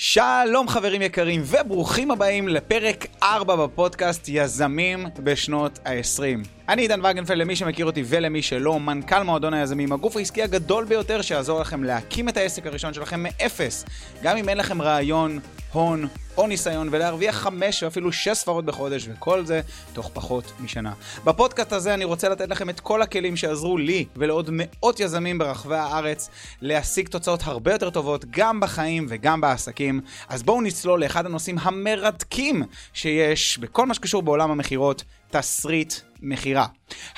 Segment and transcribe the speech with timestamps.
[0.00, 6.57] שלום חברים יקרים וברוכים הבאים לפרק 4 בפודקאסט יזמים בשנות ה-20.
[6.68, 11.22] אני עידן וגנפלד, למי שמכיר אותי ולמי שלא, מנכ"ל מועדון היזמים, הגוף העסקי הגדול ביותר
[11.22, 13.84] שיעזור לכם להקים את העסק הראשון שלכם מאפס.
[14.22, 15.38] גם אם אין לכם רעיון,
[15.72, 19.60] הון או ניסיון ולהרוויח חמש ואפילו שש ספרות בחודש וכל זה
[19.92, 20.92] תוך פחות משנה.
[21.24, 25.76] בפודקאסט הזה אני רוצה לתת לכם את כל הכלים שעזרו לי ולעוד מאות יזמים ברחבי
[25.76, 26.30] הארץ
[26.62, 30.00] להשיג תוצאות הרבה יותר טובות גם בחיים וגם בעסקים.
[30.28, 32.62] אז בואו נצלול לאחד הנושאים המרתקים
[32.92, 36.66] שיש בכל מה שקשור בעולם המכירות, תסריט מכירה.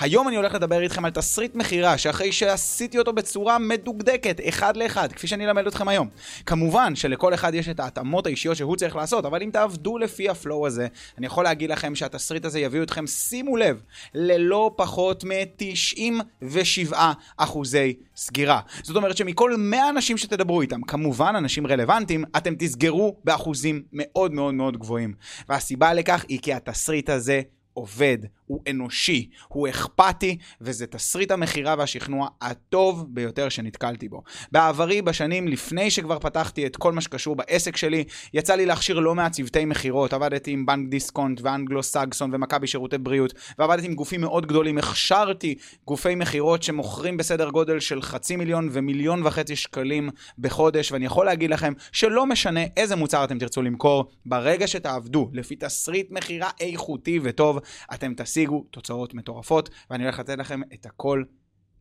[0.00, 5.12] היום אני הולך לדבר איתכם על תסריט מכירה, שאחרי שעשיתי אותו בצורה מדוקדקת, אחד לאחד,
[5.12, 6.08] כפי שאני אלמד אתכם היום.
[6.46, 10.66] כמובן שלכל אחד יש את ההתאמות האישיות שהוא צריך לעשות, אבל אם תעבדו לפי הפלואו
[10.66, 10.86] הזה,
[11.18, 13.82] אני יכול להגיד לכם שהתסריט הזה יביא אתכם, שימו לב,
[14.14, 16.94] ללא פחות מ-97
[17.36, 18.60] אחוזי סגירה.
[18.82, 24.54] זאת אומרת שמכל 100 אנשים שתדברו איתם, כמובן אנשים רלוונטיים, אתם תסגרו באחוזים מאוד מאוד
[24.54, 25.14] מאוד גבוהים.
[25.48, 27.40] והסיבה לכך היא כי התסריט הזה
[27.74, 28.18] עובד,
[28.50, 34.22] הוא אנושי, הוא אכפתי, וזה תסריט המכירה והשכנוע הטוב ביותר שנתקלתי בו.
[34.52, 39.14] בעברי, בשנים לפני שכבר פתחתי את כל מה שקשור בעסק שלי, יצא לי להכשיר לא
[39.14, 44.20] מעט צוותי מכירות, עבדתי עם בנק דיסקונט ואנגלו סגסון ומכבי שירותי בריאות, ועבדתי עם גופים
[44.20, 45.54] מאוד גדולים, הכשרתי
[45.86, 51.50] גופי מכירות שמוכרים בסדר גודל של חצי מיליון ומיליון וחצי שקלים בחודש, ואני יכול להגיד
[51.50, 57.58] לכם שלא משנה איזה מוצר אתם תרצו למכור, ברגע שתעבדו לפי תסריט מכירה איכותי וטוב,
[57.94, 58.39] אתם תשיגו
[58.70, 61.22] תוצאות מטורפות, ואני הולך לתת לכם את הכל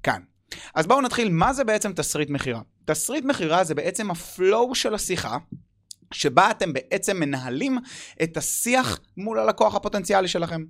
[0.03, 0.21] כאן.
[0.75, 2.61] אז בואו נתחיל, מה זה בעצם תסריט מכירה?
[2.85, 5.37] תסריט מכירה זה בעצם הפלואו של השיחה.
[6.11, 7.77] שבה אתם בעצם מנהלים
[8.23, 10.63] את השיח מול הלקוח הפוטנציאלי שלכם.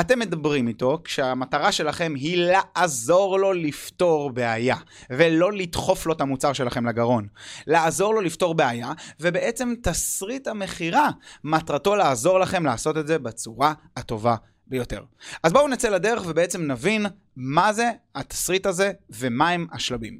[0.00, 4.76] אתם מדברים איתו כשהמטרה שלכם היא לעזור לו לפתור בעיה,
[5.10, 7.26] ולא לדחוף לו את המוצר שלכם לגרון.
[7.66, 11.10] לעזור לו לפתור בעיה, ובעצם תסריט המכירה,
[11.44, 14.36] מטרתו לעזור לכם לעשות את זה בצורה הטובה
[14.66, 15.02] ביותר.
[15.42, 20.18] אז בואו נצא לדרך ובעצם נבין מה זה התסריט הזה ומהם השלבים.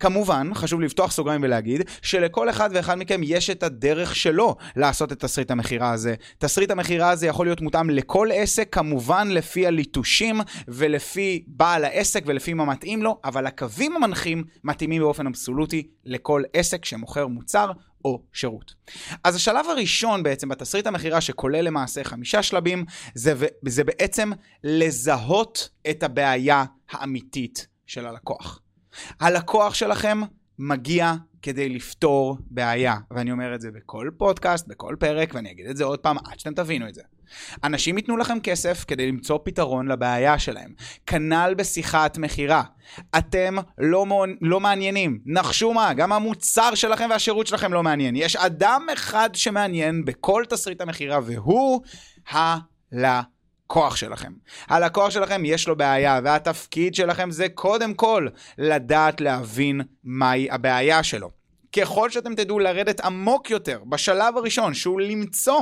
[0.00, 5.20] כמובן, חשוב לפתוח סוגריים ולהגיד שלכל אחד ואחד מכם יש את הדרך שלו לעשות את
[5.20, 6.14] תסריט המכירה הזה.
[6.38, 12.54] תסריט המכירה הזה יכול להיות מותאם לכל עסק, כמובן לפי הליטושים ולפי בעל העסק ולפי
[12.54, 17.70] מה מתאים לו, אבל הקווים המנחים מתאימים באופן אבסולוטי לכל עסק שמוכר מוצר
[18.04, 18.74] או שירות.
[19.24, 23.34] אז השלב הראשון בעצם בתסריט המכירה שכולל למעשה חמישה שלבים, זה,
[23.66, 24.30] זה בעצם
[24.64, 28.60] לזהות את הבעיה האמיתית של הלקוח.
[29.20, 30.20] הלקוח שלכם
[30.58, 35.76] מגיע כדי לפתור בעיה, ואני אומר את זה בכל פודקאסט, בכל פרק, ואני אגיד את
[35.76, 37.02] זה עוד פעם עד שאתם תבינו את זה.
[37.64, 40.70] אנשים ייתנו לכם כסף כדי למצוא פתרון לבעיה שלהם.
[41.06, 42.62] כנ"ל בשיחת מכירה.
[43.18, 44.06] אתם לא,
[44.40, 45.18] לא מעניינים.
[45.26, 48.16] נחשו מה, גם המוצר שלכם והשירות שלכם לא מעניין.
[48.16, 51.82] יש אדם אחד שמעניין בכל תסריט המכירה, והוא
[52.28, 54.32] הלקוח שלכם.
[54.68, 58.28] הלקוח שלכם יש לו בעיה, והתפקיד שלכם זה קודם כל
[58.58, 61.30] לדעת להבין מהי הבעיה שלו.
[61.76, 65.60] ככל שאתם תדעו לרדת עמוק יותר בשלב הראשון, שהוא למצוא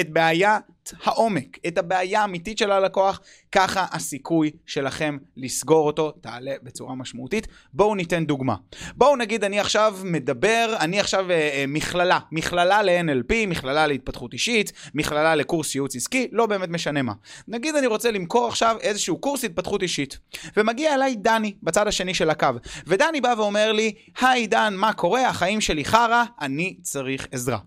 [0.00, 0.62] את בעיית
[1.04, 3.20] העומק, את הבעיה האמיתית של הלקוח,
[3.52, 7.46] ככה הסיכוי שלכם לסגור אותו תעלה בצורה משמעותית.
[7.72, 8.54] בואו ניתן דוגמה.
[8.94, 14.72] בואו נגיד אני עכשיו מדבר, אני עכשיו אה, אה, מכללה, מכללה ל-NLP, מכללה להתפתחות אישית,
[14.94, 17.12] מכללה לקורס ייעוץ עסקי, לא באמת משנה מה.
[17.48, 20.18] נגיד אני רוצה למכור עכשיו איזשהו קורס התפתחות אישית,
[20.56, 22.48] ומגיע אליי דני בצד השני של הקו,
[22.86, 25.28] ודני בא ואומר לי, היי דן, מה קורה?
[25.28, 27.58] החיים שלי חרא, אני צריך עזרה.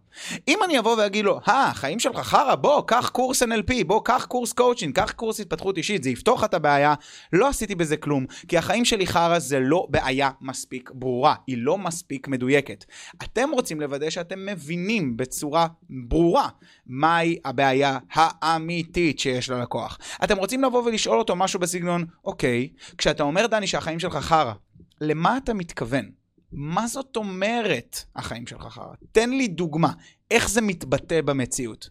[0.47, 4.25] אם אני אבוא ואגיד לו, אה, החיים שלך חרא, בוא, קח קורס NLP, בוא, קח
[4.25, 6.93] קורס קואוצ'ינג, קח קורס התפתחות אישית, זה יפתור לך את הבעיה,
[7.33, 11.77] לא עשיתי בזה כלום, כי החיים שלי חרא זה לא בעיה מספיק ברורה, היא לא
[11.77, 12.85] מספיק מדויקת.
[13.23, 16.49] אתם רוצים לוודא שאתם מבינים בצורה ברורה
[16.87, 19.97] מהי הבעיה האמיתית שיש ללקוח.
[20.23, 24.53] אתם רוצים לבוא ולשאול אותו משהו בסגנון, אוקיי, כשאתה אומר, דני, שהחיים שלך חרא,
[25.01, 26.26] למה אתה מתכוון?
[26.59, 28.93] מה זאת אומרת החיים שלך חרא?
[29.11, 29.91] תן לי דוגמה,
[30.31, 31.89] איך זה מתבטא במציאות.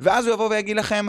[0.00, 1.06] ואז הוא יבוא ויגיד לכם,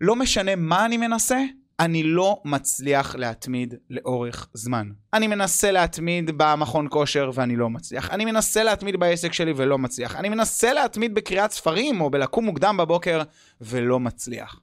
[0.00, 1.38] לא משנה מה אני מנסה,
[1.80, 4.88] אני לא מצליח להתמיד לאורך זמן.
[5.12, 8.10] אני מנסה להתמיד במכון כושר ואני לא מצליח.
[8.10, 10.16] אני מנסה להתמיד בעסק שלי ולא מצליח.
[10.16, 13.22] אני מנסה להתמיד בקריאת ספרים או בלקום מוקדם בבוקר
[13.60, 14.60] ולא מצליח.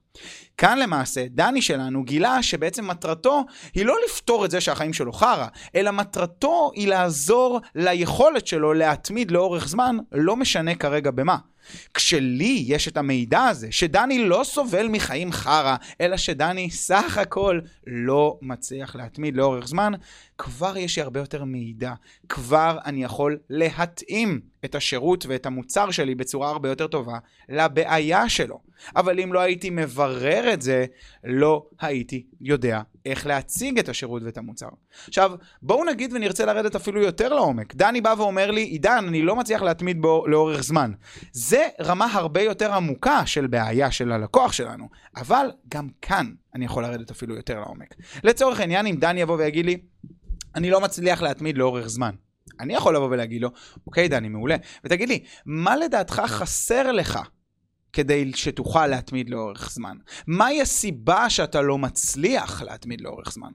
[0.56, 3.44] כאן למעשה, דני שלנו גילה שבעצם מטרתו
[3.74, 9.30] היא לא לפתור את זה שהחיים שלו חרא, אלא מטרתו היא לעזור ליכולת שלו להתמיד
[9.30, 11.36] לאורך זמן, לא משנה כרגע במה.
[11.94, 18.38] כשלי יש את המידע הזה, שדני לא סובל מחיים חרא, אלא שדני סך הכל לא
[18.42, 19.92] מצליח להתמיד לאורך זמן,
[20.38, 21.92] כבר יש לי הרבה יותר מידע.
[22.28, 27.18] כבר אני יכול להתאים את השירות ואת המוצר שלי בצורה הרבה יותר טובה
[27.48, 28.60] לבעיה שלו.
[28.96, 30.86] אבל אם לא הייתי מברר את זה,
[31.24, 34.68] לא הייתי יודע איך להציג את השירות ואת המוצר.
[35.08, 35.32] עכשיו,
[35.62, 37.74] בואו נגיד ונרצה לרדת אפילו יותר לעומק.
[37.74, 40.92] דני בא ואומר לי, עידן, אני לא מצליח להתמיד בו לאורך זמן.
[41.32, 46.82] זה רמה הרבה יותר עמוקה של בעיה של הלקוח שלנו, אבל גם כאן אני יכול
[46.82, 47.94] לרדת אפילו יותר לעומק.
[48.24, 49.78] לצורך העניין, אם דני יבוא ויגיד לי,
[50.54, 52.14] אני לא מצליח להתמיד לאורך זמן.
[52.60, 53.48] אני יכול לבוא ולהגיד לו,
[53.86, 54.56] אוקיי, דני, מעולה.
[54.84, 57.18] ותגיד לי, מה לדעתך חסר לך
[57.92, 59.96] כדי שתוכל להתמיד לאורך זמן?
[60.26, 63.50] מהי הסיבה שאתה לא מצליח להתמיד לאורך זמן?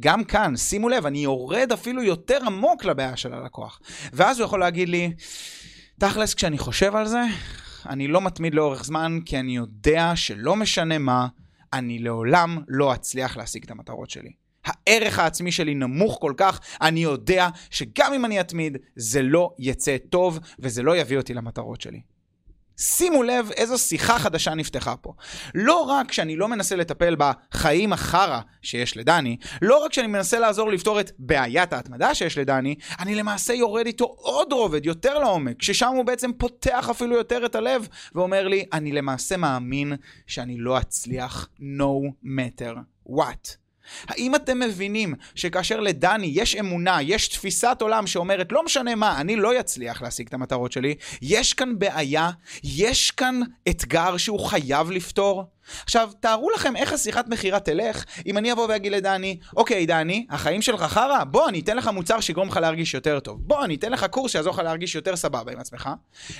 [0.00, 3.80] גם כאן, שימו לב, אני יורד אפילו יותר עמוק לבעיה של הלקוח.
[4.12, 5.12] ואז הוא יכול להגיד לי,
[5.98, 7.22] תכלס, כשאני חושב על זה,
[7.88, 11.28] אני לא מתמיד לאורך זמן, כי אני יודע שלא משנה מה,
[11.72, 14.45] אני לעולם לא אצליח להשיג את המטרות שלי.
[14.66, 19.96] הערך העצמי שלי נמוך כל כך, אני יודע שגם אם אני אתמיד, זה לא יצא
[20.10, 22.00] טוב וזה לא יביא אותי למטרות שלי.
[22.78, 25.12] שימו לב איזו שיחה חדשה נפתחה פה.
[25.54, 30.70] לא רק שאני לא מנסה לטפל בחיים החרא שיש לדני, לא רק שאני מנסה לעזור
[30.70, 35.92] לפתור את בעיית ההתמדה שיש לדני, אני למעשה יורד איתו עוד רובד, יותר לעומק, ששם
[35.96, 39.92] הוא בעצם פותח אפילו יותר את הלב, ואומר לי, אני למעשה מאמין
[40.26, 42.74] שאני לא אצליח no matter
[43.08, 43.65] what.
[44.08, 49.36] האם אתם מבינים שכאשר לדני יש אמונה, יש תפיסת עולם שאומרת, לא משנה מה, אני
[49.36, 52.30] לא אצליח להשיג את המטרות שלי, יש כאן בעיה,
[52.64, 55.44] יש כאן אתגר שהוא חייב לפתור?
[55.84, 60.62] עכשיו, תארו לכם איך השיחת מכירה תלך אם אני אבוא ואגיד לדני, אוקיי, דני, החיים
[60.62, 61.24] שלך חרא?
[61.24, 63.38] בוא, אני אתן לך מוצר שיגרום לך להרגיש יותר טוב.
[63.40, 65.90] בוא, אני אתן לך קורס שיעזור לך להרגיש יותר סבבה עם עצמך.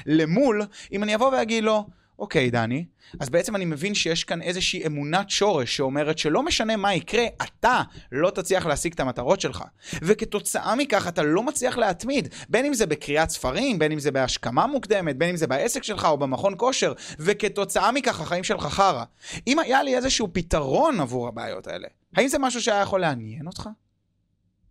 [0.07, 1.87] למול, אם אני אבוא ואגיד לו,
[2.19, 2.85] אוקיי, דני,
[3.21, 7.83] אז בעצם אני מבין שיש כאן איזושהי אמונת שורש שאומרת שלא משנה מה יקרה, אתה
[8.13, 9.65] לא תצליח להשיג את המטרות שלך.
[10.03, 14.67] וכתוצאה מכך אתה לא מצליח להתמיד, בין אם זה בקריאת ספרים, בין אם זה בהשכמה
[14.67, 19.05] מוקדמת, בין אם זה בעסק שלך או במכון כושר, וכתוצאה מכך החיים שלך חרא.
[19.47, 23.69] אם היה לי איזשהו פתרון עבור הבעיות האלה, האם זה משהו שהיה יכול לעניין אותך?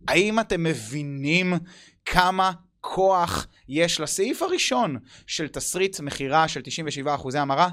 [0.08, 1.54] האם אתם מבינים
[2.04, 2.52] כמה
[2.94, 4.96] כוח יש לסעיף הראשון
[5.26, 6.60] של תסריט מכירה של
[7.06, 7.68] 97% המרה?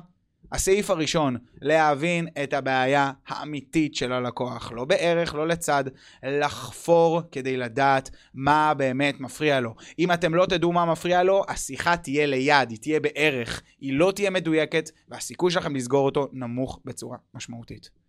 [0.51, 4.71] הסעיף הראשון, להבין את הבעיה האמיתית של הלקוח.
[4.71, 5.83] לא בערך, לא לצד,
[6.23, 9.75] לחפור כדי לדעת מה באמת מפריע לו.
[9.99, 14.11] אם אתם לא תדעו מה מפריע לו, השיחה תהיה ליד, היא תהיה בערך, היא לא
[14.15, 18.02] תהיה מדויקת, והסיכוי שלכם לסגור אותו נמוך בצורה משמעותית.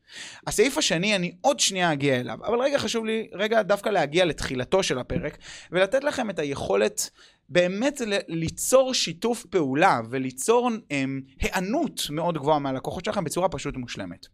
[0.46, 4.82] הסעיף השני, אני עוד שנייה אגיע אליו, אבל רגע חשוב לי רגע דווקא להגיע לתחילתו
[4.82, 5.38] של הפרק,
[5.72, 7.11] ולתת לכם את היכולת
[7.49, 14.26] באמת ליצור שיתוף פעולה וליצור הם, היענות מאוד גבוהה מהלקוחות שלכם בצורה פשוט מושלמת.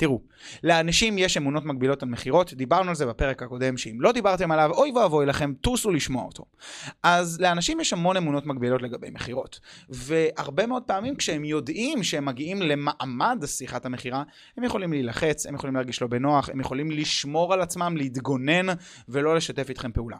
[0.00, 0.20] תראו,
[0.64, 4.70] לאנשים יש אמונות מגבילות על מכירות, דיברנו על זה בפרק הקודם, שאם לא דיברתם עליו,
[4.70, 6.44] אוי ואבוי לכם, טוסו לשמוע אותו.
[7.02, 12.62] אז לאנשים יש המון אמונות מגבילות לגבי מכירות, והרבה מאוד פעמים כשהם יודעים שהם מגיעים
[12.62, 14.22] למעמד שיחת המכירה,
[14.56, 18.66] הם יכולים להילחץ, הם יכולים להרגיש לא בנוח, הם יכולים לשמור על עצמם, להתגונן
[19.08, 20.16] ולא לשתף איתכם פעולה.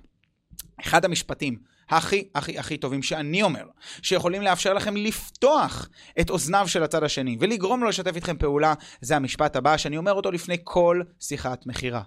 [0.80, 1.58] אחד המשפטים
[1.90, 3.64] הכי הכי הכי טובים שאני אומר,
[4.02, 5.88] שיכולים לאפשר לכם לפתוח
[6.20, 10.12] את אוזניו של הצד השני ולגרום לו לשתף איתכם פעולה, זה המשפט הבא שאני אומר
[10.12, 12.02] אותו לפני כל שיחת מכירה.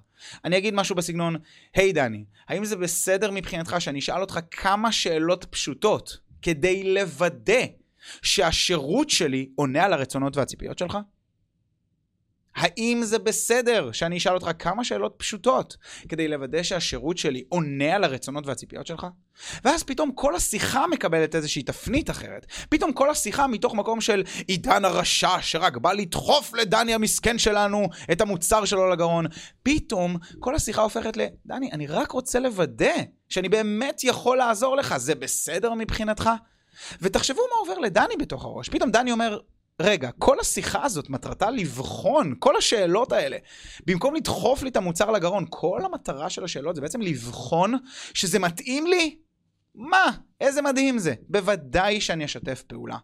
[0.46, 1.36] אני אגיד משהו בסגנון,
[1.76, 7.66] היי hey, דני, האם זה בסדר מבחינתך שאני אשאל אותך כמה שאלות פשוטות כדי לוודא
[8.22, 10.98] שהשירות שלי עונה על הרצונות והציפיות שלך?
[12.56, 15.78] האם זה בסדר שאני אשאל אותך כמה שאלות פשוטות
[16.10, 19.08] כדי לוודא שהשירות שלי עונה על הרצונות והציפיות שלך?
[19.64, 22.46] ואז פתאום כל השיחה מקבלת איזושהי תפנית אחרת.
[22.70, 28.22] פתאום כל השיחה מתוך מקום של עידן הרשע שרק בא לדחוף לדני המסכן שלנו את
[28.22, 29.26] המוצר שלו לגרון.
[29.64, 31.22] פתאום כל השיחה הופכת ל...
[31.46, 32.94] דני, אני רק רוצה לוודא
[33.30, 36.30] שאני באמת יכול לעזור לך, זה בסדר מבחינתך?
[37.02, 38.70] ותחשבו מה עובר לדני בתוך הראש.
[38.70, 39.40] פתאום דני אומר,
[39.80, 43.38] רגע, כל השיחה הזאת מטרתה לבחון, כל השאלות האלה,
[43.86, 47.74] במקום לדחוף לי את המוצר לגרון, כל המטרה של השאלות זה בעצם לבחון
[48.14, 49.18] שזה מתאים לי?
[49.76, 50.12] מה?
[50.42, 51.14] איזה מדהים זה.
[51.30, 52.98] בוודאי שאני אשתף פעולה.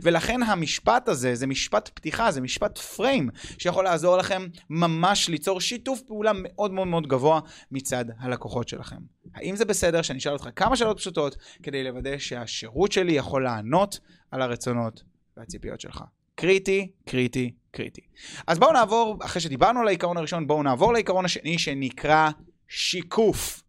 [0.00, 3.28] ולכן המשפט הזה, זה משפט פתיחה, זה משפט פריים,
[3.58, 7.40] שיכול לעזור לכם ממש ליצור שיתוף פעולה מאוד מאוד מאוד גבוה
[7.70, 8.96] מצד הלקוחות שלכם.
[9.34, 13.98] האם זה בסדר שאני אשאל אותך כמה שאלות פשוטות כדי לוודא שהשירות שלי יכול לענות
[14.30, 15.02] על הרצונות
[15.36, 16.04] והציפיות שלך.
[16.34, 18.00] קריטי, קריטי, קריטי.
[18.46, 22.30] אז בואו נעבור, אחרי שדיברנו על העיקרון הראשון, בואו נעבור לעיקרון השני שנקרא
[22.68, 23.63] שיקוף.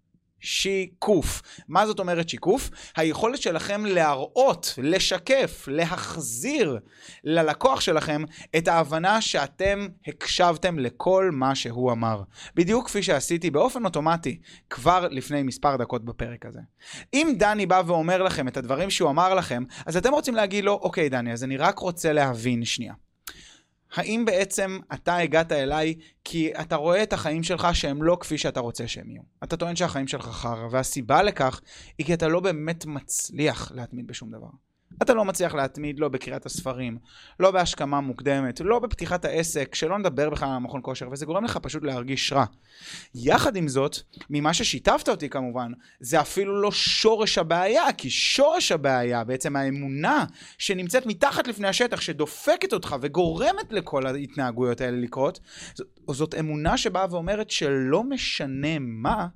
[0.46, 1.42] שיקוף.
[1.68, 2.70] מה זאת אומרת שיקוף?
[2.96, 6.80] היכולת שלכם להראות, לשקף, להחזיר
[7.24, 8.24] ללקוח שלכם
[8.58, 12.22] את ההבנה שאתם הקשבתם לכל מה שהוא אמר.
[12.56, 16.60] בדיוק כפי שעשיתי באופן אוטומטי כבר לפני מספר דקות בפרק הזה.
[17.14, 20.74] אם דני בא ואומר לכם את הדברים שהוא אמר לכם, אז אתם רוצים להגיד לו,
[20.74, 22.94] אוקיי דני, אז אני רק רוצה להבין שנייה.
[23.96, 28.60] האם בעצם אתה הגעת אליי כי אתה רואה את החיים שלך שהם לא כפי שאתה
[28.60, 29.22] רוצה שהם יהיו.
[29.44, 31.62] אתה טוען שהחיים שלך חרא, והסיבה לכך
[31.98, 34.50] היא כי אתה לא באמת מצליח להתמיד בשום דבר.
[35.02, 36.98] אתה לא מצליח להתמיד לא בקריאת הספרים,
[37.40, 41.58] לא בהשכמה מוקדמת, לא בפתיחת העסק, שלא נדבר בכלל על המכון כושר, וזה גורם לך
[41.58, 42.46] פשוט להרגיש רע.
[43.16, 43.98] יחד עם זאת,
[44.30, 50.26] ממה ששיתפת אותי כמובן, זה אפילו לא שורש הבעיה, כי שורש הבעיה, בעצם האמונה
[50.58, 55.40] שנמצאת מתחת לפני השטח, שדופקת אותך וגורמת לכל ההתנהגויות האלה לקרות,
[56.12, 59.28] זאת אמונה שבאה ואומרת שלא משנה מה,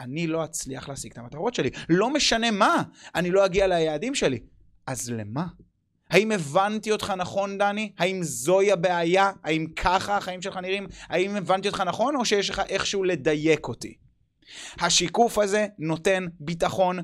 [0.00, 1.70] אני לא אצליח להשיג את המטרות שלי.
[1.88, 2.82] לא משנה מה,
[3.14, 4.38] אני לא אגיע ליעדים שלי.
[4.88, 5.46] אז למה?
[6.10, 7.92] האם הבנתי אותך נכון, דני?
[7.98, 9.32] האם זוהי הבעיה?
[9.44, 10.86] האם ככה החיים שלך נראים?
[11.08, 13.94] האם הבנתי אותך נכון, או שיש לך איכשהו לדייק אותי?
[14.80, 16.98] השיקוף הזה נותן ביטחון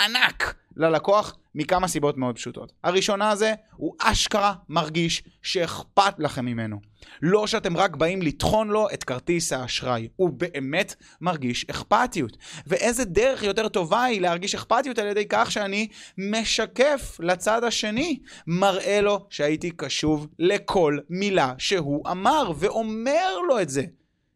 [0.00, 2.72] ענק ללקוח מכמה סיבות מאוד פשוטות.
[2.84, 6.80] הראשונה זה, הוא אשכרה מרגיש שאכפת לכם ממנו.
[7.22, 12.36] לא שאתם רק באים לטחון לו את כרטיס האשראי, הוא באמת מרגיש אכפתיות.
[12.66, 19.00] ואיזה דרך יותר טובה היא להרגיש אכפתיות על ידי כך שאני משקף לצד השני, מראה
[19.00, 23.82] לו שהייתי קשוב לכל מילה שהוא אמר, ואומר לו את זה.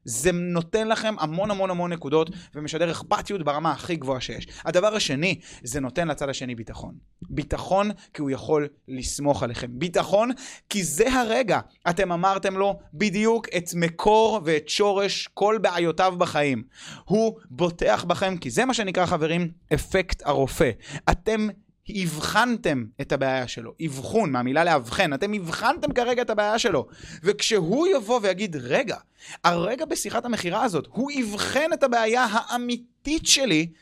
[0.04, 4.46] זה נותן לכם המון המון המון נקודות ומשדר אכפתיות ברמה הכי גבוהה שיש.
[4.64, 6.94] הדבר השני, זה נותן לצד השני ביטחון.
[7.30, 9.66] ביטחון כי הוא יכול לסמוך עליכם.
[9.70, 10.30] ביטחון
[10.68, 11.60] כי זה הרגע.
[11.90, 16.62] אתם אמרתם לו בדיוק את מקור ואת שורש כל בעיותיו בחיים.
[17.04, 20.70] הוא בוטח בכם כי זה מה שנקרא חברים אפקט הרופא.
[21.10, 21.48] אתם
[21.88, 23.74] הבחנתם את הבעיה שלו.
[23.86, 26.86] אבחון, מהמילה לאבחן, אתם הבחנתם כרגע את הבעיה שלו.
[27.22, 28.96] וכשהוא יבוא ויגיד, רגע,
[29.44, 33.72] הרגע בשיחת המכירה הזאת, הוא אבחן את הבעיה האמיתית שלי,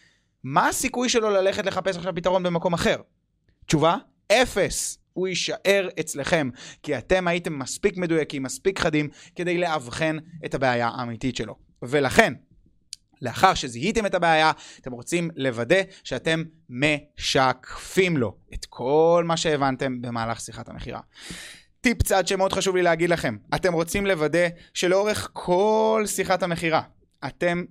[0.44, 2.96] מה הסיכוי שלו ללכת לחפש עכשיו פתרון במקום אחר?
[3.66, 3.96] תשובה?
[4.32, 4.98] אפס.
[5.12, 6.50] הוא יישאר אצלכם,
[6.82, 11.56] כי אתם הייתם מספיק מדויקים, מספיק חדים, כדי לאבחן את הבעיה האמיתית שלו.
[11.82, 12.34] ולכן,
[13.22, 20.40] לאחר שזיהיתם את הבעיה, אתם רוצים לוודא שאתם משקפים לו את כל מה שהבנתם במהלך
[20.40, 21.00] שיחת המכירה.
[21.80, 26.82] טיפ צעד שמאוד חשוב לי להגיד לכם, אתם רוצים לוודא שלאורך כל שיחת המכירה,
[27.26, 27.64] אתם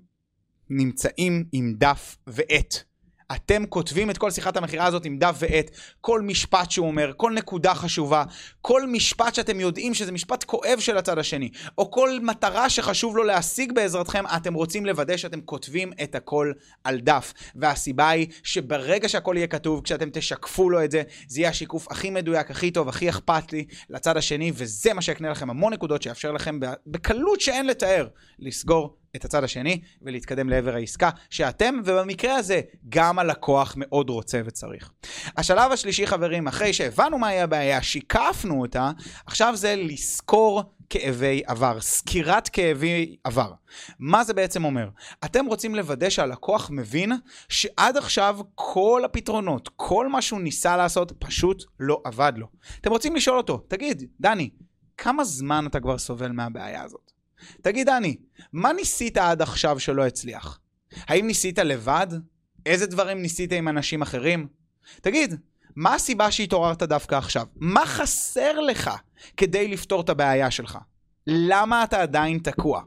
[0.70, 2.91] נמצאים עם דף ועט.
[3.36, 5.72] אתם כותבים את כל שיחת המכירה הזאת עם דף ועט,
[6.02, 8.24] כל משפט שהוא אומר, כל נקודה חשובה,
[8.62, 13.24] כל משפט שאתם יודעים שזה משפט כואב של הצד השני, או כל מטרה שחשוב לו
[13.24, 16.52] להשיג בעזרתכם, אתם רוצים לוודא שאתם כותבים את הכל
[16.84, 17.34] על דף.
[17.56, 22.10] והסיבה היא שברגע שהכל יהיה כתוב, כשאתם תשקפו לו את זה, זה יהיה השיקוף הכי
[22.10, 26.32] מדויק, הכי טוב, הכי אכפת לי לצד השני, וזה מה שיקנה לכם המון נקודות שיאפשר
[26.32, 28.08] לכם בקלות שאין לתאר
[28.40, 34.92] לסגור את הצד השני ולהתקדם לעבר העסקה שאתם, ובמקרה הזה, גם הלקוח מאוד רוצה וצריך.
[35.38, 38.92] השלב השלישי, חברים, אחרי שהבנו מהי הבעיה, שיקפנו אותה,
[39.26, 43.52] עכשיו זה לזכור כאבי עבר, סקירת כאבי עבר.
[44.00, 44.90] מה זה בעצם אומר?
[45.26, 47.12] אתם רוצים לוודא שהלקוח מבין
[47.50, 52.48] שעד עכשיו כל הפתרונות, כל מה שהוא ניסה לעשות, פשוט לא עבד לו.
[52.82, 54.50] אתם רוצים לשאול אותו, תגיד, דני,
[54.98, 57.12] כמה זמן אתה כבר סובל מהבעיה הזאת?
[57.62, 58.16] תגיד, דני,
[58.54, 60.60] מה ניסית עד עכשיו שלא הצליח?
[60.98, 62.08] האם ניסית לבד?
[62.66, 64.48] איזה דברים ניסית עם אנשים אחרים?
[65.02, 65.36] תגיד,
[65.76, 67.46] מה הסיבה שהתעוררת דווקא עכשיו?
[67.56, 68.90] מה חסר לך
[69.38, 70.78] כדי לפתור את הבעיה שלך?
[71.28, 72.82] למה אתה עדיין תקוע?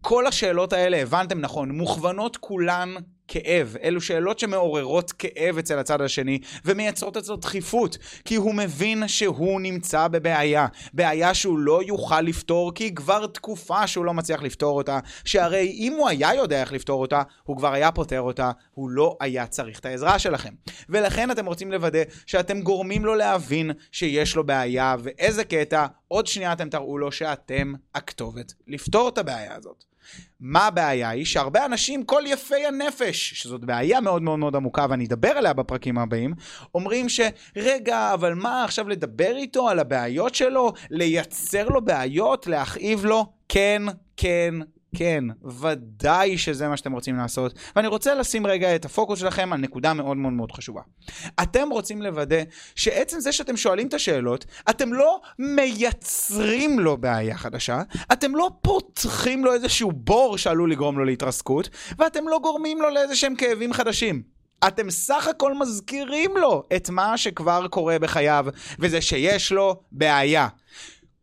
[0.00, 2.94] כל השאלות האלה, הבנתם נכון, מוכוונות כולן
[3.28, 3.76] כאב.
[3.82, 10.08] אלו שאלות שמעוררות כאב אצל הצד השני ומייצרות אצלו דחיפות, כי הוא מבין שהוא נמצא
[10.08, 10.66] בבעיה.
[10.92, 15.92] בעיה שהוא לא יוכל לפתור כי כבר תקופה שהוא לא מצליח לפתור אותה, שהרי אם
[15.92, 19.78] הוא היה יודע איך לפתור אותה, הוא כבר היה פותר אותה, הוא לא היה צריך
[19.78, 20.54] את העזרה שלכם.
[20.88, 26.52] ולכן אתם רוצים לוודא שאתם גורמים לו להבין שיש לו בעיה, ואיזה קטע, עוד שנייה
[26.52, 29.91] אתם תראו לו שאתם הכתובת לפתור את הבעיה הזאת.
[30.40, 31.24] מה הבעיה היא?
[31.24, 35.98] שהרבה אנשים, כל יפי הנפש, שזאת בעיה מאוד מאוד מאוד עמוקה ואני אדבר עליה בפרקים
[35.98, 36.34] הבאים,
[36.74, 40.72] אומרים שרגע, אבל מה עכשיו לדבר איתו על הבעיות שלו?
[40.90, 42.46] לייצר לו בעיות?
[42.46, 43.26] להכאיב לו?
[43.48, 43.82] כן,
[44.16, 44.54] כן,
[44.96, 45.24] כן,
[45.60, 49.94] ודאי שזה מה שאתם רוצים לעשות, ואני רוצה לשים רגע את הפוקוס שלכם על נקודה
[49.94, 50.80] מאוד מאוד מאוד חשובה.
[51.42, 52.42] אתם רוצים לוודא
[52.74, 57.82] שעצם זה שאתם שואלים את השאלות, אתם לא מייצרים לו בעיה חדשה,
[58.12, 61.68] אתם לא פותחים לו איזשהו בור שעלול לגרום לו להתרסקות,
[61.98, 64.22] ואתם לא גורמים לו לאיזה שהם כאבים חדשים.
[64.66, 68.46] אתם סך הכל מזכירים לו את מה שכבר קורה בחייו,
[68.78, 70.48] וזה שיש לו בעיה.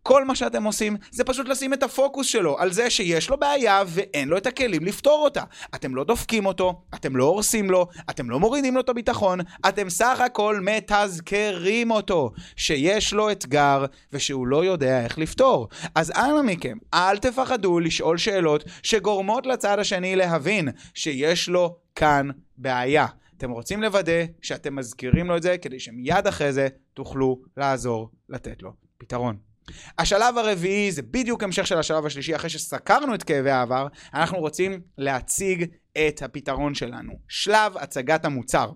[0.03, 3.83] כל מה שאתם עושים זה פשוט לשים את הפוקוס שלו על זה שיש לו בעיה
[3.87, 5.43] ואין לו את הכלים לפתור אותה.
[5.75, 9.39] אתם לא דופקים אותו, אתם לא הורסים לו, אתם לא מורידים לו את הביטחון,
[9.69, 15.67] אתם סך הכל מתזכרים אותו שיש לו אתגר ושהוא לא יודע איך לפתור.
[15.95, 23.05] אז אנא מכם, אל תפחדו לשאול שאלות שגורמות לצד השני להבין שיש לו כאן בעיה.
[23.37, 28.61] אתם רוצים לוודא שאתם מזכירים לו את זה כדי שמיד אחרי זה תוכלו לעזור לתת
[28.61, 29.48] לו פתרון.
[29.97, 34.81] השלב הרביעי זה בדיוק המשך של השלב השלישי, אחרי שסקרנו את כאבי העבר, אנחנו רוצים
[34.97, 35.65] להציג
[36.07, 37.13] את הפתרון שלנו.
[37.27, 38.71] שלב הצגת המוצר.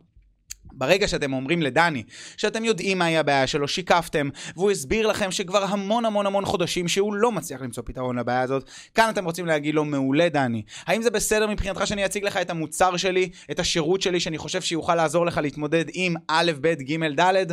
[0.73, 2.03] ברגע שאתם אומרים לדני
[2.37, 7.13] שאתם יודעים מהי הבעיה שלו, שיקפתם, והוא הסביר לכם שכבר המון המון המון חודשים שהוא
[7.13, 11.09] לא מצליח למצוא פתרון לבעיה הזאת, כאן אתם רוצים להגיד לו, מעולה דני, האם זה
[11.09, 15.25] בסדר מבחינתך שאני אציג לך את המוצר שלי, את השירות שלי, שאני חושב שיוכל לעזור
[15.25, 17.45] לך להתמודד עם א', ב', ג', ד'?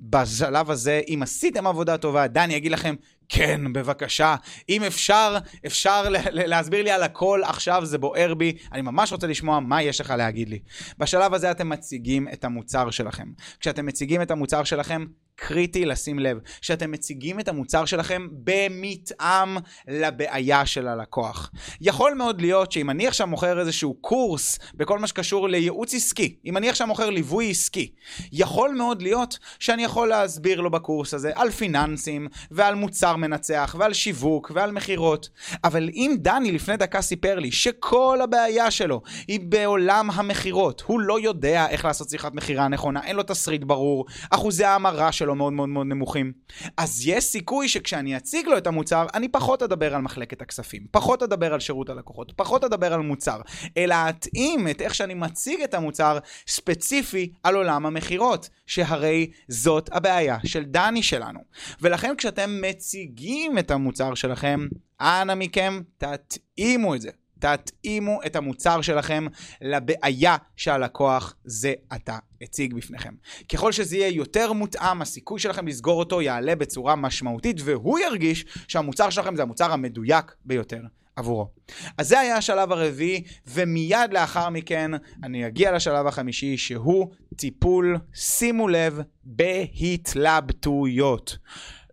[0.00, 2.94] בשלב הזה, אם עשיתם עבודה טובה, דני יגיד לכם,
[3.32, 4.36] כן, בבקשה.
[4.68, 9.60] אם אפשר, אפשר להסביר לי על הכל, עכשיו זה בוער בי, אני ממש רוצה לשמוע
[9.60, 10.58] מה יש לך להגיד לי.
[10.98, 13.28] בשלב הזה אתם מציגים את המוצר שלכם.
[13.60, 15.06] כשאתם מציגים את המוצר שלכם,
[15.40, 19.56] קריטי לשים לב, שאתם מציגים את המוצר שלכם במתאם
[19.88, 21.50] לבעיה של הלקוח.
[21.80, 26.56] יכול מאוד להיות שאם אני עכשיו מוכר איזשהו קורס בכל מה שקשור לייעוץ עסקי, אם
[26.56, 27.92] אני עכשיו מוכר ליווי עסקי,
[28.32, 33.92] יכול מאוד להיות שאני יכול להסביר לו בקורס הזה על פיננסים ועל מוצר מנצח ועל
[33.92, 35.28] שיווק ועל מכירות,
[35.64, 41.20] אבל אם דני לפני דקה סיפר לי שכל הבעיה שלו היא בעולם המכירות, הוא לא
[41.20, 45.52] יודע איך לעשות שיחת מכירה נכונה, אין לו תסריט ברור, אחוזי ההמרה שלו שלו מאוד
[45.52, 46.32] מאוד מאוד נמוכים.
[46.76, 51.22] אז יש סיכוי שכשאני אציג לו את המוצר, אני פחות אדבר על מחלקת הכספים, פחות
[51.22, 53.40] אדבר על שירות הלקוחות, פחות אדבר על מוצר,
[53.76, 60.38] אלא אתאים את איך שאני מציג את המוצר ספציפי על עולם המכירות, שהרי זאת הבעיה
[60.46, 61.40] של דני שלנו.
[61.80, 64.68] ולכן כשאתם מציגים את המוצר שלכם,
[65.00, 67.19] אנא מכם, תתאימו את זה.
[67.40, 69.26] תתאימו את המוצר שלכם
[69.60, 73.14] לבעיה שהלקוח זה עתה הציג בפניכם.
[73.52, 79.10] ככל שזה יהיה יותר מותאם, הסיכוי שלכם לסגור אותו יעלה בצורה משמעותית, והוא ירגיש שהמוצר
[79.10, 80.80] שלכם זה המוצר המדויק ביותר.
[81.16, 81.50] עבורו.
[81.98, 84.90] אז זה היה השלב הרביעי, ומיד לאחר מכן
[85.22, 90.58] אני אגיע לשלב החמישי, שהוא טיפול, שימו לב, בהתלבטויות.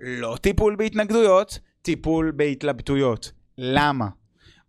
[0.01, 3.31] לא טיפול בהתנגדויות, טיפול בהתלבטויות.
[3.57, 4.07] למה?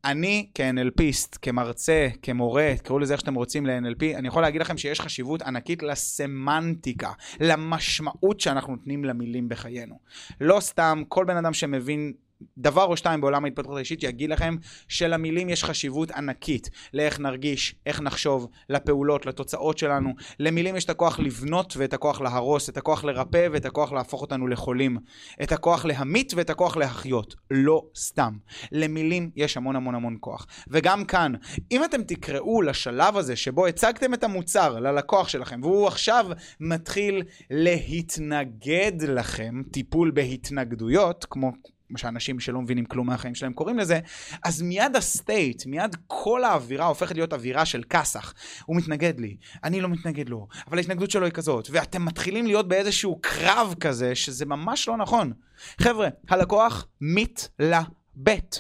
[0.04, 5.00] אני כ-NLPיסט, כמרצה, כמורה, תקראו לזה איך שאתם רוצים ל-NLP, אני יכול להגיד לכם שיש
[5.00, 9.98] חשיבות ענקית לסמנטיקה, למשמעות שאנחנו נותנים למילים בחיינו.
[10.40, 12.12] לא סתם, כל בן אדם שמבין
[12.58, 14.56] דבר או שתיים בעולם ההתפתחות האישית יגיד לכם
[14.88, 20.14] שלמילים יש חשיבות ענקית לאיך נרגיש, איך נחשוב, לפעולות, לתוצאות שלנו.
[20.38, 24.46] למילים יש את הכוח לבנות ואת הכוח להרוס, את הכוח לרפא ואת הכוח להפוך אותנו
[24.46, 24.98] לחולים.
[25.42, 27.34] את הכוח להמית ואת הכוח להחיות.
[27.50, 28.32] לא סתם.
[28.72, 30.46] למילים יש המון המון המון כוח.
[30.68, 31.32] וגם כאן,
[31.70, 36.26] אם אתם תקראו לשלב הזה שבו הצגתם את המוצר ללקוח שלכם והוא עכשיו
[36.60, 41.52] מתחיל להתנגד לכם, טיפול בהתנגדויות, כמו
[41.96, 44.00] שאנשים שלא מבינים כלום מהחיים שלהם קוראים לזה,
[44.44, 48.34] אז מיד הסטייט, מיד כל האווירה הופכת להיות אווירה של כסח.
[48.66, 52.68] הוא מתנגד לי, אני לא מתנגד לו, אבל ההתנגדות שלו היא כזאת, ואתם מתחילים להיות
[52.68, 55.32] באיזשהו קרב כזה, שזה ממש לא נכון.
[55.80, 58.58] חבר'ה, הלקוח מתלבט.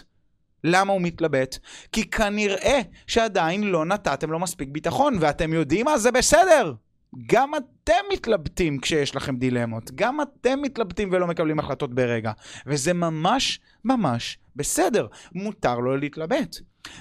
[0.64, 1.58] למה הוא מתלבט?
[1.92, 5.98] כי כנראה שעדיין לא נתתם לו מספיק ביטחון, ואתם יודעים מה?
[5.98, 6.74] זה בסדר.
[7.26, 12.32] גם אתם מתלבטים כשיש לכם דילמות, גם אתם מתלבטים ולא מקבלים החלטות ברגע,
[12.66, 16.56] וזה ממש ממש בסדר, מותר לו להתלבט.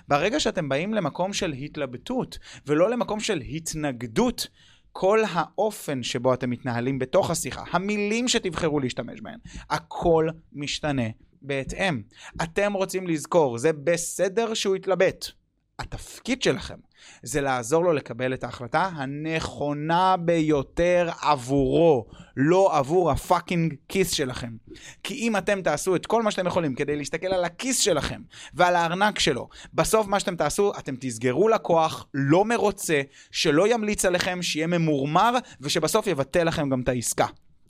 [0.07, 4.47] ברגע שאתם באים למקום של התלבטות ולא למקום של התנגדות,
[4.91, 9.39] כל האופן שבו אתם מתנהלים בתוך השיחה, המילים שתבחרו להשתמש בהן,
[9.69, 11.07] הכל משתנה
[11.41, 12.01] בהתאם.
[12.43, 15.25] אתם רוצים לזכור, זה בסדר שהוא יתלבט.
[15.79, 16.75] התפקיד שלכם
[17.23, 22.05] זה לעזור לו לקבל את ההחלטה הנכונה ביותר עבורו,
[22.37, 24.51] לא עבור הפאקינג כיס שלכם.
[25.03, 28.21] כי אם אתם תעשו את כל מה שאתם יכולים כדי להסתכל על הכיס שלכם
[28.53, 34.41] ועל הארנק שלו, בסוף מה שאתם תעשו, אתם תסגרו לקוח לא מרוצה, שלא ימליץ עליכם,
[34.41, 37.25] שיהיה ממורמר, ושבסוף יבטל לכם גם את העסקה.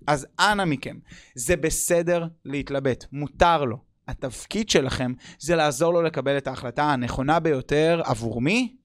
[0.07, 0.97] אז אנא מכם,
[1.35, 3.86] זה בסדר להתלבט, מותר לו.
[4.07, 8.75] התפקיד שלכם זה לעזור לו לקבל את ההחלטה הנכונה ביותר עבור מי?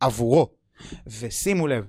[0.00, 0.50] עבורו.
[1.06, 1.86] ושימו לב,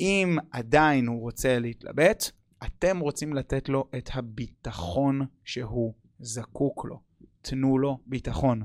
[0.00, 2.30] אם עדיין הוא רוצה להתלבט,
[2.64, 7.08] אתם רוצים לתת לו את הביטחון שהוא זקוק לו.
[7.42, 8.62] תנו לו ביטחון.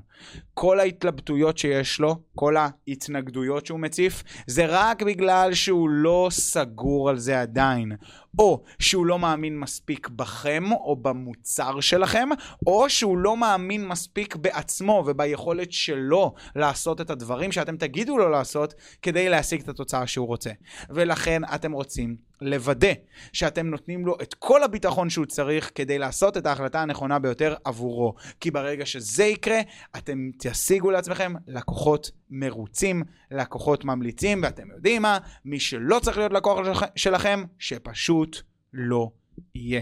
[0.53, 7.17] כל ההתלבטויות שיש לו, כל ההתנגדויות שהוא מציף, זה רק בגלל שהוא לא סגור על
[7.17, 7.91] זה עדיין.
[8.39, 12.29] או שהוא לא מאמין מספיק בכם או במוצר שלכם,
[12.67, 18.73] או שהוא לא מאמין מספיק בעצמו וביכולת שלו לעשות את הדברים שאתם תגידו לו לעשות
[19.01, 20.51] כדי להשיג את התוצאה שהוא רוצה.
[20.89, 22.93] ולכן אתם רוצים לוודא
[23.33, 28.13] שאתם נותנים לו את כל הביטחון שהוא צריך כדי לעשות את ההחלטה הנכונה ביותר עבורו.
[28.39, 29.59] כי ברגע שזה יקרה,
[29.97, 35.17] אתם תשיגו לעצמכם לקוחות מרוצים, לקוחות ממליצים, ואתם יודעים מה?
[35.45, 36.59] מי שלא צריך להיות לקוח
[36.95, 38.37] שלכם, שפשוט
[38.73, 39.11] לא
[39.55, 39.81] יהיה.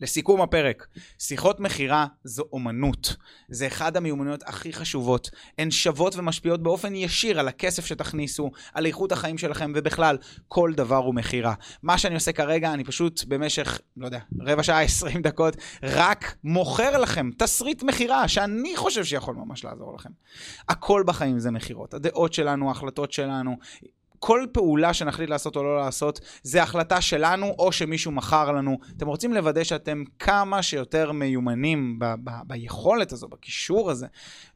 [0.00, 0.86] לסיכום הפרק,
[1.18, 3.16] שיחות מכירה זו אומנות.
[3.48, 5.30] זה אחד המיומנויות הכי חשובות.
[5.58, 10.96] הן שוות ומשפיעות באופן ישיר על הכסף שתכניסו, על איכות החיים שלכם, ובכלל, כל דבר
[10.96, 11.54] הוא מכירה.
[11.82, 16.98] מה שאני עושה כרגע, אני פשוט במשך, לא יודע, רבע שעה, עשרים דקות, רק מוכר
[16.98, 20.10] לכם תסריט מכירה, שאני חושב שיכול ממש לעזור לכם.
[20.68, 21.94] הכל בחיים זה מכירות.
[21.94, 23.56] הדעות שלנו, ההחלטות שלנו,
[24.18, 28.78] כל פעולה שנחליט לעשות או לא לעשות, זה החלטה שלנו או שמישהו מכר לנו.
[28.96, 34.06] אתם רוצים לוודא שאתם כמה שיותר מיומנים ב- ב- ביכולת הזו, בקישור הזה,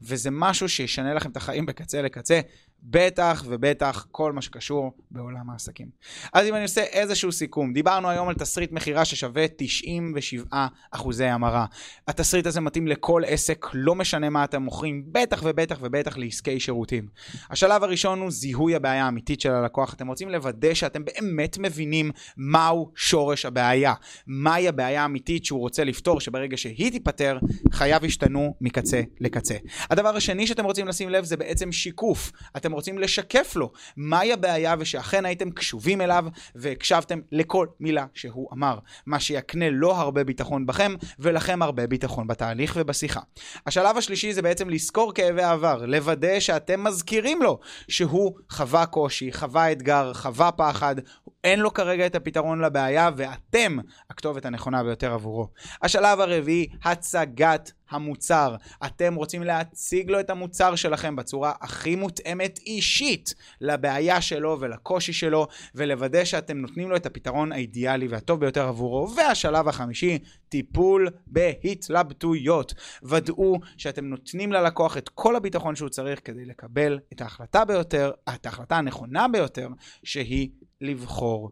[0.02, 2.40] וזה משהו שישנה לכם את החיים בקצה לקצה.
[2.82, 5.88] בטח ובטח כל מה שקשור בעולם העסקים.
[6.32, 11.66] אז אם אני עושה איזשהו סיכום, דיברנו היום על תסריט מכירה ששווה 97 אחוזי המרה.
[12.08, 17.08] התסריט הזה מתאים לכל עסק, לא משנה מה אתם מוכרים, בטח ובטח ובטח לעסקי שירותים.
[17.50, 19.94] השלב הראשון הוא זיהוי הבעיה האמיתית של הלקוח.
[19.94, 23.94] אתם רוצים לוודא שאתם באמת מבינים מהו שורש הבעיה.
[24.26, 27.38] מהי הבעיה האמיתית שהוא רוצה לפתור, שברגע שהיא תיפתר,
[27.72, 29.56] חייו ישתנו מקצה לקצה.
[29.90, 32.32] הדבר השני שאתם רוצים לשים לב זה בעצם שיקוף.
[32.56, 38.48] אתם אתם רוצים לשקף לו מהי הבעיה ושאכן הייתם קשובים אליו והקשבתם לכל מילה שהוא
[38.52, 38.78] אמר.
[39.06, 43.20] מה שיקנה לו הרבה ביטחון בכם ולכם הרבה ביטחון בתהליך ובשיחה.
[43.66, 49.72] השלב השלישי זה בעצם לזכור כאבי העבר, לוודא שאתם מזכירים לו שהוא חווה קושי, חווה
[49.72, 50.96] אתגר, חווה פחד,
[51.44, 53.78] אין לו כרגע את הפתרון לבעיה ואתם
[54.10, 55.48] הכתובת הנכונה ביותר עבורו.
[55.82, 58.56] השלב הרביעי, הצגת המוצר.
[58.86, 65.46] אתם רוצים להציג לו את המוצר שלכם בצורה הכי מותאמת אישית לבעיה שלו ולקושי שלו,
[65.74, 69.14] ולוודא שאתם נותנים לו את הפתרון האידיאלי והטוב ביותר עבורו.
[69.16, 72.74] והשלב החמישי, טיפול בהתלבטויות.
[73.02, 78.46] ודאו שאתם נותנים ללקוח את כל הביטחון שהוא צריך כדי לקבל את ההחלטה ביותר, את
[78.46, 79.68] ההחלטה הנכונה ביותר,
[80.04, 80.50] שהיא
[80.80, 81.50] לבחור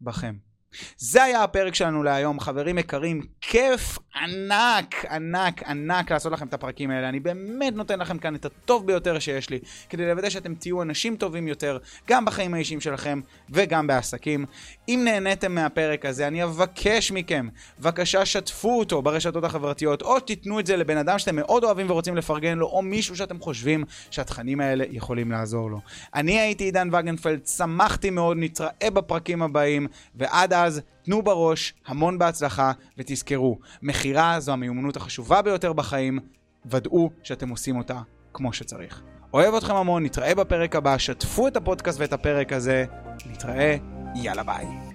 [0.00, 0.53] בכם.
[0.96, 6.90] זה היה הפרק שלנו להיום, חברים יקרים, כיף ענק, ענק, ענק לעשות לכם את הפרקים
[6.90, 7.08] האלה.
[7.08, 9.58] אני באמת נותן לכם כאן את הטוב ביותר שיש לי,
[9.88, 14.44] כדי לוודא שאתם תהיו אנשים טובים יותר, גם בחיים האישיים שלכם וגם בעסקים.
[14.88, 20.66] אם נהניתם מהפרק הזה, אני אבקש מכם, בבקשה שתפו אותו ברשתות החברתיות, או תיתנו את
[20.66, 24.84] זה לבן אדם שאתם מאוד אוהבים ורוצים לפרגן לו, או מישהו שאתם חושבים שהתכנים האלה
[24.90, 25.80] יכולים לעזור לו.
[26.14, 30.82] אני הייתי עידן וגנפלד, שמחתי מאוד, נתראה בפרקים הבאים, ועד אז...
[31.04, 36.18] תנו בראש, המון בהצלחה, ותזכרו, מכירה זו המיומנות החשובה ביותר בחיים,
[36.66, 38.00] ודאו שאתם עושים אותה
[38.32, 39.02] כמו שצריך.
[39.32, 42.84] אוהב אתכם המון, נתראה בפרק הבא, שתפו את הפודקאסט ואת הפרק הזה,
[43.26, 43.76] נתראה,
[44.14, 44.93] יאללה ביי.